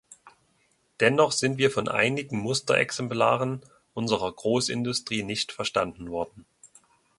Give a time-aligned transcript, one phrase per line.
[0.99, 3.61] Dennoch sind wir von einigen Musterexemplaren
[3.93, 6.47] unserer Großindustrie nicht verstanden worden.